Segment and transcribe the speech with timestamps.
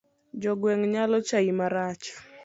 [0.41, 2.05] Jo gweng' nyalo chai marach.